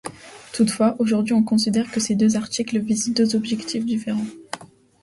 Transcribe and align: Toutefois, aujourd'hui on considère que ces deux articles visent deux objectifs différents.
Toutefois, 0.51 0.95
aujourd'hui 0.97 1.35
on 1.35 1.43
considère 1.43 1.91
que 1.91 1.99
ces 1.99 2.15
deux 2.15 2.35
articles 2.35 2.79
visent 2.79 3.13
deux 3.13 3.35
objectifs 3.35 3.85
différents. 3.85 4.25